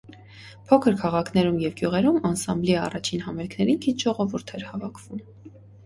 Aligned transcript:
Փոքր 0.71 0.95
քաղաքներում 1.01 1.59
և 1.65 1.75
գյուղերում 1.83 2.19
անսամբլի 2.31 2.81
առաջին 2.87 3.25
համերգներին 3.29 3.81
քիչ 3.87 3.99
ժողովուրդ 4.09 4.59
էր 4.59 4.71
հավաքվում։ 4.75 5.27